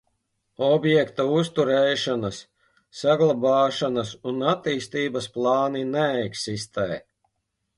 Objekta 0.67 1.25
uzturēšanas, 1.39 2.39
saglabāšanas 3.01 4.15
un 4.33 4.41
attīstības 4.55 5.29
plāni 5.37 5.85
neeksistē. 5.93 6.89